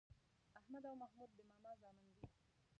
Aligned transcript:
احمد 0.59 0.83
او 0.89 0.93
محمود 1.01 1.29
د 1.35 1.37
ماما 1.47 1.71
زامن 1.81 2.07
دي 2.19 2.25